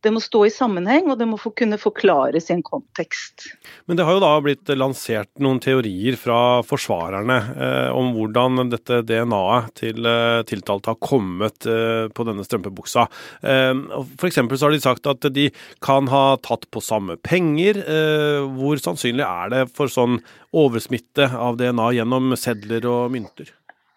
[0.00, 3.48] det må stå i sammenheng, og det må kunne forklares i en kontekst.
[3.86, 9.02] Men det har jo da blitt lansert noen teorier fra forsvarerne eh, om hvordan dette
[9.08, 13.06] DNA-et til eh, tiltalte har kommet eh, på denne strømpebuksa.
[13.42, 13.72] Eh,
[14.18, 14.40] F.eks.
[14.40, 15.48] så har de sagt at de
[15.84, 17.82] kan ha tatt på samme penger.
[17.82, 20.20] Eh, hvor sannsynlig er det for sånn
[20.52, 23.52] oversmitte av DNA gjennom sedler og mynter?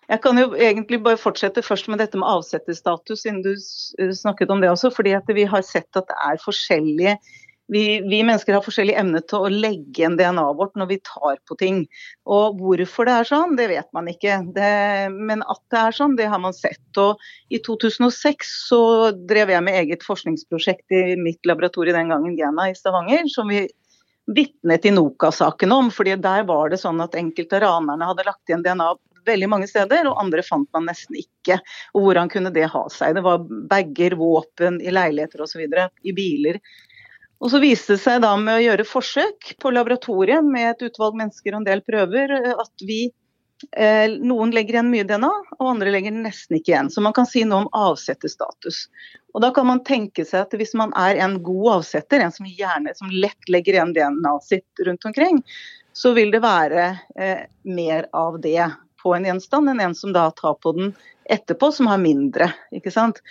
[0.10, 3.56] Jeg kan jo egentlig bare fortsette først med dette med avsetterstatus, siden du
[4.14, 4.94] snakket om det også.
[4.94, 7.18] fordi at vi har sett at det er forskjellige
[7.68, 11.40] vi, vi, mennesker har forskjellig evne til å legge igjen DNA-et vårt når vi tar
[11.50, 11.80] på ting.
[12.30, 14.38] Og Hvorfor det er sånn, det vet man ikke.
[14.54, 14.74] Det,
[15.16, 16.84] men at det er sånn, det har man sett.
[17.02, 18.84] Og I 2006 så
[19.18, 23.66] drev jeg med eget forskningsprosjekt i mitt laboratorium den gangen, Gena i Stavanger, som vi
[24.36, 25.90] vitnet i Noka-saken om.
[25.94, 28.94] fordi Der var det sånn at enkelte av ranerne hadde lagt igjen DNA
[29.28, 31.60] veldig mange steder, og andre fant man nesten ikke.
[31.96, 33.18] Og hvordan kunne det ha seg?
[33.18, 36.62] Det var bager, våpen i leiligheter osv., i biler.
[37.44, 41.18] Og så viste det seg da med å gjøre forsøk på laboratoriet med et utvalg
[41.20, 43.02] mennesker og en del prøver, at vi
[43.76, 46.92] eh, noen legger igjen mye DNA, og andre legger nesten ikke igjen.
[46.94, 48.86] Så man kan si noe om avsetterstatus.
[49.36, 52.48] Og da kan man tenke seg at hvis man er en god avsetter, en som
[52.48, 55.44] gjerne, som lett legger igjen DNA-et sitt rundt omkring,
[55.96, 56.88] så vil det være
[57.20, 58.64] eh, mer av det
[59.06, 60.96] på en gjenstand enn en som da tar på den
[61.30, 62.50] etterpå, som har mindre.
[62.74, 63.22] ikke sant?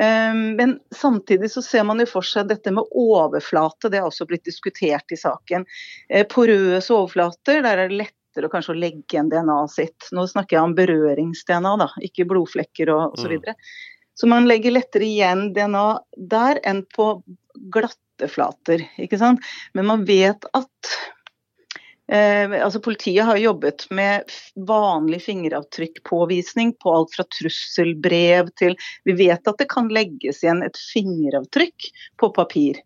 [0.00, 4.26] Ehm, men samtidig så ser man jo for seg dette med overflate, det har også
[4.30, 5.66] blitt diskutert i saken.
[6.08, 10.10] Eh, porøse overflater, der er det lettere å kanskje legge igjen DNA-et sitt.
[10.16, 13.24] Nå snakker jeg om berørings-DNA, da, ikke blodflekker og osv.
[13.24, 13.56] Så, videre.
[14.18, 15.86] så man legger lettere igjen DNA
[16.32, 17.12] der enn på
[17.74, 18.86] glatte flater.
[18.98, 19.42] ikke sant?
[19.74, 20.94] Men man vet at
[22.10, 24.32] Eh, altså Politiet har jobbet med
[24.66, 28.74] vanlig fingeravtrykkpåvisning på alt fra trusselbrev til
[29.06, 32.80] Vi vet at det kan legges igjen et fingeravtrykk på papir.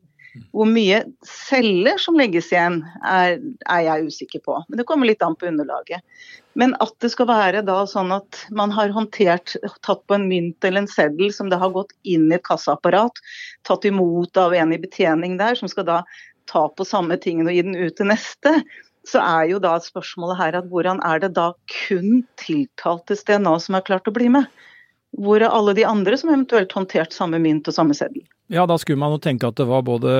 [0.52, 3.38] Hvor mye celler som legges igjen, er,
[3.70, 4.56] er, jeg usikker på.
[4.68, 6.02] Men det kommer litt an på underlaget.
[6.58, 9.54] Men at det skal være da sånn at man har håndtert,
[9.86, 13.22] tatt på en mynt eller en seddel som det har gått inn i et kassaapparat,
[13.66, 16.00] tatt imot av en i betjening der, som skal da
[16.50, 18.58] ta på samme tingen og gi den ut til neste,
[19.08, 23.78] så er jo da spørsmålet her at hvordan er det da kun tiltaltes DNA som
[23.78, 24.48] har klart å bli med?
[25.14, 28.24] Hvor er alle de andre som eventuelt håndtert samme mynt og samme seddel?
[28.52, 30.14] Ja, da skulle man jo tenke at det var både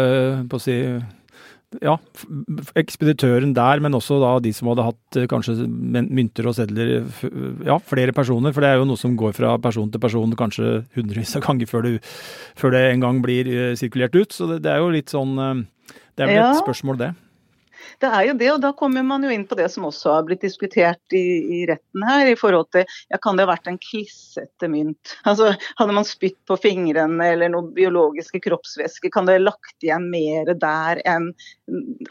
[0.49, 0.79] på å si
[1.83, 1.95] ja,
[2.79, 6.93] ekspeditøren der, men også da de som hadde hatt eh, kanskje mynter og sedler
[7.67, 10.85] Ja, flere personer, for det er jo noe som går fra person til person kanskje
[10.95, 11.95] hundrevis av ganger før det,
[12.61, 14.35] før det en gang blir eh, sirkulert ut.
[14.35, 15.65] Så det, det er jo litt sånn eh,
[16.15, 17.13] Det er vel et spørsmål, det.
[18.05, 20.25] Det er jo det, og da kommer man jo inn på det som også har
[20.29, 21.23] blitt diskutert i,
[21.57, 25.15] i retten her, i forhold til ja, kan det ha vært en klissete mynt?
[25.25, 30.11] Altså, Hadde man spytt på fingrene eller noen biologiske kroppsvæsker, kan det ha lagt igjen
[30.13, 31.31] mer der enn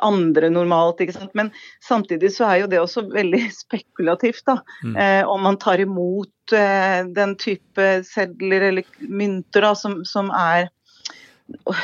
[0.02, 1.04] andre normalt?
[1.04, 1.36] ikke sant?
[1.38, 1.52] Men
[1.86, 4.58] samtidig så er jo det også veldig spekulativt, da.
[4.82, 4.96] Mm.
[4.98, 10.72] Eh, om man tar imot eh, den type sedler eller mynter da, som, som er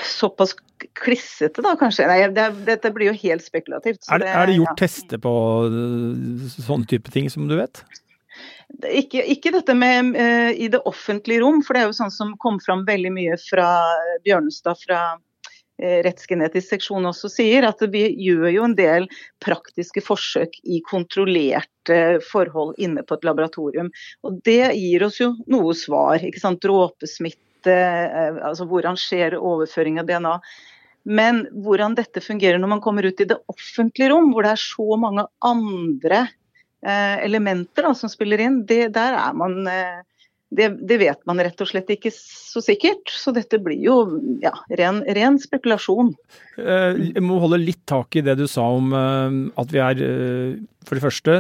[0.08, 0.56] såpass
[1.02, 2.08] klissete, da kanskje.
[2.10, 4.04] Nei, det, dette blir jo helt spekulativt.
[4.10, 4.78] Er det, er, det, gjort ja.
[4.84, 5.34] tester på
[5.72, 7.84] uh, sånne type ting, som du vet?
[8.86, 12.36] Ikke, ikke dette med uh, i det offentlige rom, for det er jo sånn som
[12.42, 13.72] kom fram veldig mye fra
[14.28, 15.02] Bjørnestad fra
[15.80, 19.06] rettsgenetisk seksjon også sier, at vi gjør jo en del
[19.44, 23.92] praktiske forsøk i kontrollerte forhold inne på et laboratorium.
[24.28, 26.20] Og det gir oss jo noe svar.
[26.20, 27.78] ikke sant, Dråpesmitte
[28.44, 30.36] altså hvordan skjer overføring av DNA.
[31.08, 34.62] Men hvordan dette fungerer når man kommer ut i det offentlige rom, hvor det er
[34.62, 40.00] så mange andre eh, elementer da, som spiller inn, det, der er man eh,
[40.50, 43.12] det, det, vet man rett og slett ikke så sikkert.
[43.14, 44.00] Så dette blir jo
[44.42, 46.10] ja, ren, ren spekulasjon.
[46.58, 50.02] Jeg må holde litt tak i det du sa om at vi er
[50.90, 51.36] for det første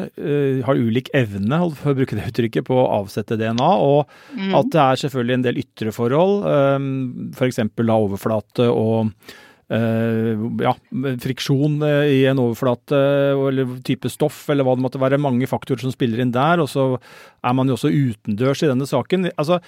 [0.61, 3.71] har ulik evne for å bruke det uttrykket, på å avsette DNA.
[3.81, 4.05] Og
[4.37, 4.53] mm.
[4.61, 6.45] at det er selvfølgelig en del ytre forhold,
[7.33, 7.63] f.eks.
[7.65, 9.09] For overflate og
[9.69, 10.73] ja,
[11.21, 15.21] friksjon uh, i en overflate uh, eller type stoff, eller hva det måtte være.
[15.21, 16.63] Mange faktorer som spiller inn der.
[16.63, 19.29] Og så er man jo også utendørs i denne saken.
[19.35, 19.59] Altså,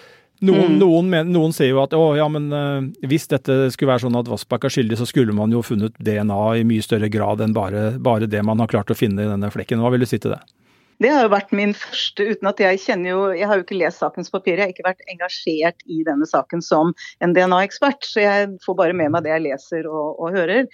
[0.41, 0.79] noen, mm.
[0.81, 2.49] noen, men, noen sier jo at å, ja, men
[3.05, 6.39] hvis dette skulle være sånn at Vassbakk er skyldig, så skulle man jo funnet DNA
[6.57, 9.51] i mye større grad enn bare, bare det man har klart å finne i denne
[9.53, 9.83] flekken.
[9.83, 10.41] Hva vil du si til det?
[11.01, 13.79] Det har jo vært min første, uten at jeg kjenner jo Jeg har jo ikke
[13.79, 16.93] lest sakens papir, jeg har ikke vært engasjert i denne saken som
[17.25, 18.05] en DNA-ekspert.
[18.05, 20.67] Så jeg får bare med meg det jeg leser og, og hører.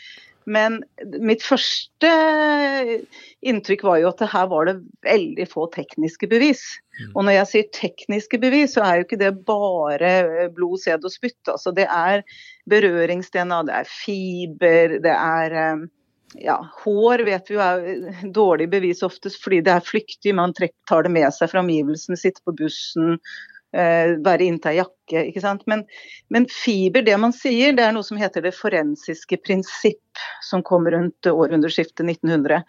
[0.48, 0.80] Men
[1.20, 2.10] mitt første
[3.44, 6.62] inntrykk var jo at her var det veldig få tekniske bevis.
[7.02, 7.10] Mm.
[7.10, 11.12] Og når jeg sier tekniske bevis, så er jo ikke det bare blod, sæd og
[11.12, 11.42] spytt.
[11.52, 12.24] Altså det er
[12.72, 15.84] berørings-DNA, det er fiber, det er um,
[16.36, 20.36] ja, hår vet vi jo er dårlig bevis oftest fordi det er flyktig.
[20.36, 23.16] Man tar det med seg fra omgivelsene, sitter på bussen,
[23.76, 25.24] eh, være inntil jakke.
[25.30, 25.64] ikke sant?
[25.72, 25.86] Men,
[26.34, 30.90] men, fiber, det man sier, det er noe som heter det forensiske prinsipp, som kom
[30.92, 32.64] rundt århundreskiftet 1900.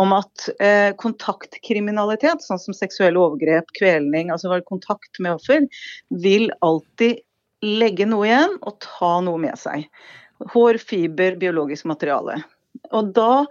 [0.00, 5.68] Om at eh, kontaktkriminalitet, sånn som seksuelle overgrep, kvelning, altså kontakt med offer,
[6.24, 7.20] vil alltid
[7.62, 9.84] legge noe igjen og ta noe med seg.
[10.56, 12.40] Hår, fiber, biologisk materiale.
[12.90, 13.44] Og da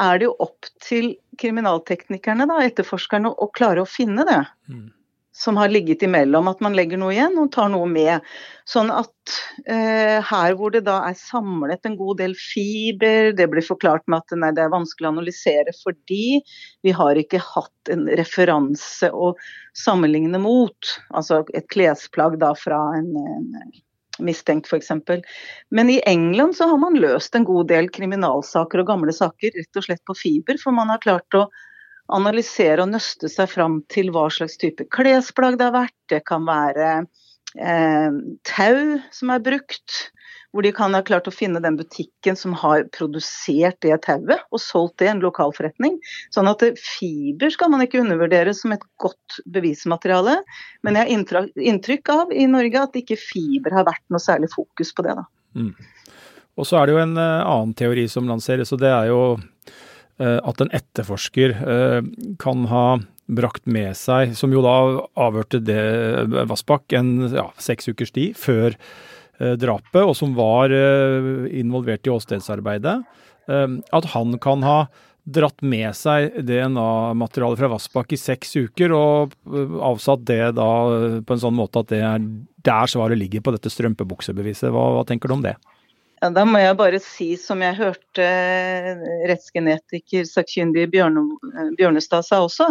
[0.00, 4.40] er det jo opp til kriminalteknikerne, da, etterforskerne, å klare å finne det.
[4.72, 4.90] Mm.
[5.32, 6.48] Som har ligget imellom.
[6.50, 8.24] At man legger noe igjen og tar noe med.
[8.68, 13.64] Sånn at eh, her hvor det da er samlet en god del fiber, det blir
[13.64, 16.42] forklart med at nei, det er vanskelig å analysere fordi
[16.84, 19.32] vi har ikke hatt en referanse å
[19.76, 20.92] sammenligne mot.
[21.16, 23.72] Altså et klesplagg da fra en, en
[24.18, 24.90] mistenkt f.eks.
[25.70, 29.80] Men i England så har man løst en god del kriminalsaker og gamle saker rett
[29.80, 31.46] og slett på fiber, for man har klart å
[32.12, 35.98] analysere og nøste seg fram til hva slags type klesplagg det har vært.
[36.12, 36.90] Det kan være
[37.56, 38.82] eh, tau
[39.14, 40.02] som er brukt
[40.52, 44.60] hvor de kan ha klart å finne den butikken som har produsert det tauet og
[44.60, 45.96] solgt det i en lokalforretning.
[46.34, 50.38] Sånn at fiber skal man ikke undervurdere som et godt bevismateriale.
[50.84, 54.92] Men jeg har inntrykk av i Norge at ikke fiber har vært noe særlig fokus
[54.92, 55.16] på det.
[55.22, 55.24] da.
[55.56, 55.72] Mm.
[56.60, 59.22] Og så er det jo en uh, annen teori som lanseres, og det er jo
[59.38, 62.04] uh, at en etterforsker uh,
[62.42, 62.84] kan ha
[63.32, 64.76] brakt med seg, som jo da
[65.16, 65.80] avhørte det
[66.50, 68.76] Vassbakk en ja, seks ukers tid før
[69.31, 72.98] Eh, drapet, og som var eh, involvert i åstedsarbeidet,
[73.48, 74.78] eh, at han kan ha
[75.22, 79.36] dratt med seg DNA-materialet fra Vassbakk i seks uker og
[79.86, 80.70] avsatt det da
[81.22, 82.24] på en sånn måte at det er
[82.66, 84.70] der svaret ligger på dette strømpebuksebeviset.
[84.74, 85.54] Hva, hva tenker du om det?
[86.22, 88.26] Da må jeg bare si, som jeg hørte
[89.26, 91.24] rettsgenetiker sakkyndig Bjørne,
[91.78, 92.68] Bjørnestad sa også,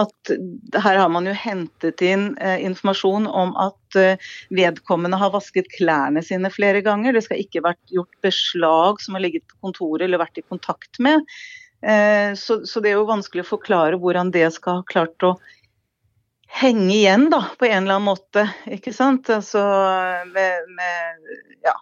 [0.00, 0.32] at
[0.80, 6.24] her har man jo hentet inn eh, informasjon om at eh, vedkommende har vasket klærne
[6.24, 7.12] sine flere ganger.
[7.12, 10.96] Det skal ikke vært gjort beslag som har ligget på kontoret eller vært i kontakt
[11.04, 11.20] med.
[11.84, 15.36] Eh, så, så det er jo vanskelig å forklare hvordan det skal ha klart å
[16.54, 18.46] henge igjen da, på en eller annen måte.
[18.70, 19.28] ikke sant?
[19.32, 19.60] Altså
[20.30, 21.34] med, med
[21.66, 21.74] ja,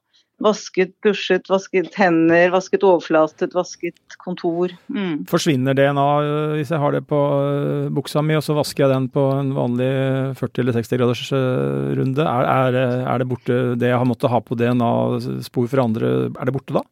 [0.42, 4.72] Vasket, pushet, vasket hender, vasket overflatet, vasket kontor.
[4.90, 5.22] Mm.
[5.30, 8.94] Forsvinner DNA øh, hvis jeg har det på øh, buksa mi, og så vasker jeg
[8.94, 9.92] den på en vanlig
[10.40, 12.26] 40 eller 60 graders øh, runde?
[12.26, 12.80] Er, er,
[13.12, 16.80] er det borte det jeg har måttet ha på DNA-spor for andre, er det borte
[16.80, 16.84] da?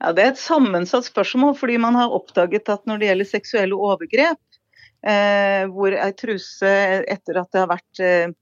[0.00, 3.78] Ja, Det er et sammensatt spørsmål, fordi man har oppdaget at når det gjelder seksuelle
[3.78, 4.40] overgrep,
[5.06, 6.72] eh, hvor ei truse
[7.10, 8.34] etter at det har vært eh,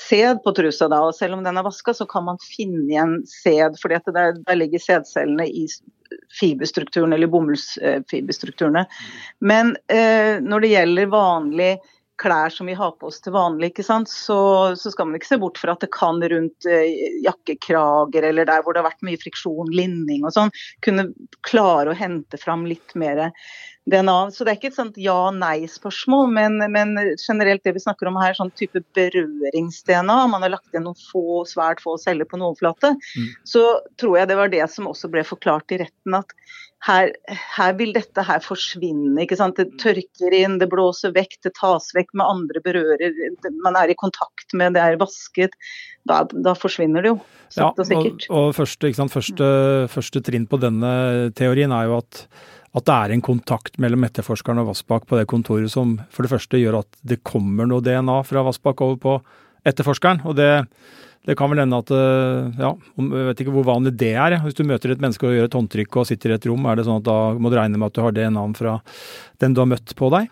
[0.00, 3.18] sæd på trusa da, og selv om den er vaska, så kan man finne igjen
[3.28, 3.78] sæd.
[3.82, 5.66] For der, der ligger sædcellene i
[6.40, 8.86] fiberstrukturen, eller bomullsfiberstrukturene.
[9.44, 11.72] Men eh, når det gjelder vanlig
[12.18, 13.84] klær som vi har på oss til vanlig, ikke?
[13.86, 14.38] Så,
[14.76, 16.88] så skal man ikke se bort fra at det kan rundt eh,
[17.24, 20.52] jakkekrager eller der hvor det har vært mye friksjon, linning og sånn,
[20.84, 21.10] kunne
[21.46, 23.28] klare å hente fram litt mer
[23.90, 24.16] DNA.
[24.34, 28.36] Så det er ikke et sånt ja-nei-spørsmål, men, men, generelt det vi snakker om her,
[28.36, 32.94] sånn type berørings-DNA, man har lagt igjen noen få, svært få celler på en overflate,
[32.98, 33.28] mm.
[33.48, 33.64] så
[34.00, 36.18] tror jeg det var det som også ble forklart i retten.
[36.20, 36.36] at
[36.86, 37.10] her,
[37.56, 39.16] her, vil dette her forsvinne.
[39.24, 39.58] ikke sant?
[39.58, 43.16] Det tørker inn, det blåser vekk, det tas vekk med andre berører.
[43.64, 45.56] Man er i kontakt med, det er vasket.
[46.08, 47.18] Da, da forsvinner det jo,
[47.56, 48.28] Ja, og sikkert.
[48.30, 49.48] Og, og sant, første,
[49.92, 50.92] første, trinn på denne
[51.36, 52.22] teorien er jo at
[52.78, 56.32] at det er en kontakt mellom etterforskeren og Vassbakk på det kontoret som for det
[56.32, 59.18] første gjør at det kommer noe DNA fra Vassbakk over på
[59.68, 60.22] etterforskeren.
[60.28, 60.50] Og det,
[61.28, 64.38] det kan vel hende at eh, ja, Jeg vet ikke hvor vanlig det er.
[64.44, 66.78] Hvis du møter et menneske og gjør et håndtrykk og sitter i et rom, er
[66.78, 68.78] det sånn at da må du regne med at du har DNA-en fra
[69.42, 70.30] den du har møtt på deg?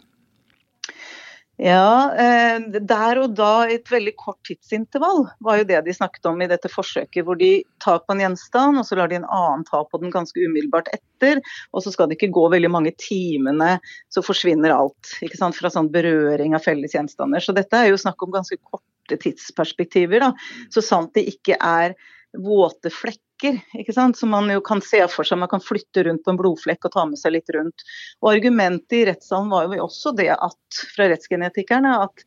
[1.56, 6.42] Ja, eh, der og da et veldig kort tidsintervall var jo det de snakket om
[6.44, 7.24] i dette forsøket.
[7.24, 10.12] Hvor de tar på en gjenstand, og så lar de en annen ta på den
[10.12, 11.40] ganske umiddelbart etter.
[11.72, 13.78] Og så skal det ikke gå veldig mange timene,
[14.12, 15.14] så forsvinner alt.
[15.24, 17.40] ikke sant, Fra sånn berøring av felles gjenstander.
[17.40, 20.20] Så dette er jo snakk om ganske korte tidsperspektiver.
[20.20, 20.34] da,
[20.68, 21.96] Så sant det ikke er
[22.36, 23.25] våte flekker
[23.94, 24.18] sant?
[24.18, 25.38] som man jo kan se for seg.
[25.38, 27.86] Man kan flytte rundt på en blodflekk og ta med seg litt rundt.
[28.22, 32.24] Og Argumentet i rettssalen var jo også det at, fra rettsgenetikerne at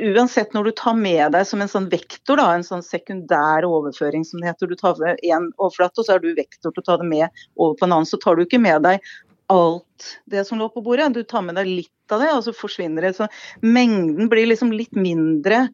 [0.00, 4.24] uansett når du tar med deg som en sånn vektor, da, en sånn sekundær overføring
[4.24, 6.86] som det heter, du tar med én overflate og så er du vektor til å
[6.86, 9.02] ta det med over på en annen, så tar du ikke med deg
[9.48, 11.08] alt det som lå på bordet.
[11.14, 13.14] Du tar med deg litt av det, og så forsvinner det.
[13.16, 13.28] Så
[13.64, 15.66] mengden blir liksom litt mindre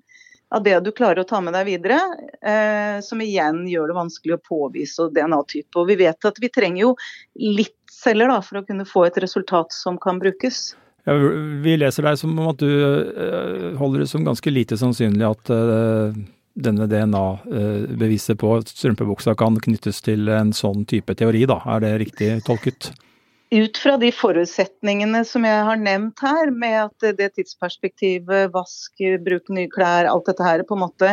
[0.51, 1.99] av det du klarer å ta med deg videre,
[2.43, 5.73] eh, som igjen gjør det vanskelig å påvise DNA-type.
[5.81, 6.95] Og Vi vet at vi trenger jo
[7.41, 10.75] litt celler da, for å kunne få et resultat som kan brukes.
[11.05, 15.27] Ja, vi leser deg som om at du eh, holder det som ganske lite sannsynlig
[15.29, 16.21] at eh,
[16.55, 21.59] denne DNA-beviset på strømpebuksa kan knyttes til en sånn type teori, da.
[21.75, 22.93] Er det riktig tolket?
[23.55, 29.53] Ut fra de forutsetningene som jeg har nevnt her, med at det tidsperspektivet, vask, bruk
[29.55, 31.13] nye klær, alt dette her, på en måte,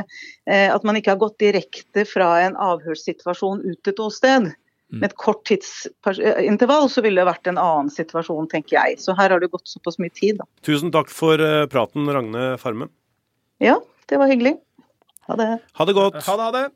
[0.49, 4.49] eh, at man ikke har gått direkte fra en avhørssituasjon ut til et åsted.
[4.91, 4.99] Mm.
[4.99, 8.99] Med et kort tidsintervall så ville det vært en annen situasjon, tenker jeg.
[8.99, 10.41] Så her har det gått såpass mye tid.
[10.41, 10.49] Da.
[10.67, 12.91] Tusen takk for eh, praten, Ragne Farmen.
[13.63, 13.77] Ja,
[14.09, 14.57] det var hyggelig.
[15.29, 15.51] Ha det.
[15.77, 16.23] Ha det godt.
[16.25, 16.67] Ha det, ha det.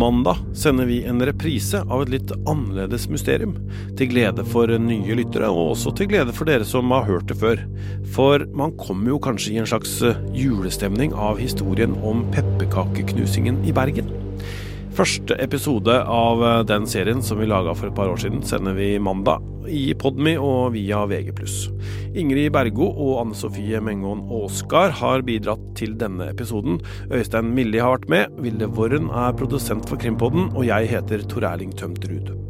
[0.00, 3.52] Mandag sender vi en reprise av et litt annerledes mysterium.
[3.98, 7.36] Til glede for nye lyttere, og også til glede for dere som har hørt det
[7.36, 7.60] før.
[8.14, 9.98] For man kommer jo kanskje i en slags
[10.32, 14.08] julestemning av historien om pepperkakeknusingen i Bergen.
[15.00, 18.98] Første episode av den serien som vi laga for et par år siden, sender vi
[19.00, 21.32] mandag i Podmy og via VG+.
[22.20, 26.82] Ingrid Bergo og Anne Sofie Mengon Aasgard har bidratt til denne episoden.
[27.08, 31.48] Øystein Milli har vært med, Vilde Worren er produsent for Krimpodden, og jeg heter Tor
[31.48, 32.49] Erling Tømterud.